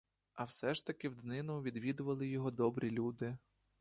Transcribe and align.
А 0.33 0.43
все 0.47 0.73
ж 0.73 0.85
таки 0.85 1.09
в 1.09 1.15
днину 1.21 1.61
відвідували 1.61 2.27
його 2.27 2.51
добрі 2.51 2.89
люди. 2.91 3.37